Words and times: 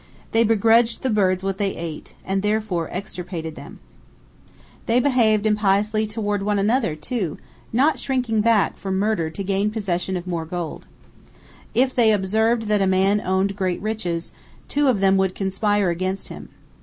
They 0.31 0.43
begrudged 0.43 1.03
the 1.03 1.11
birds 1.11 1.43
what 1.43 1.59
they 1.59 1.75
ate, 1.75 2.15
and 2.25 2.41
therefore 2.41 2.89
extirpated 2.89 3.53
them. 3.53 3.77
They 4.87 4.99
behaved 4.99 5.45
impiously 5.45 6.07
toward 6.07 6.41
one 6.41 6.57
another, 6.57 6.95
too, 6.95 7.37
not 7.71 7.99
shrinking 7.99 8.41
back 8.41 8.77
from 8.79 8.97
murder 8.97 9.29
to 9.29 9.43
gain 9.43 9.69
possession 9.69 10.17
of 10.17 10.25
more 10.25 10.45
gold. 10.47 10.87
If 11.75 11.93
they 11.93 12.11
observed 12.11 12.63
that 12.63 12.81
a 12.81 12.87
man 12.87 13.21
owned 13.21 13.55
great 13.55 13.79
riches, 13.79 14.33
two 14.67 14.87
of 14.87 15.01
them 15.01 15.17
would 15.17 15.35
conspire 15.35 15.91
against 15.91 16.29
him. 16.29 16.49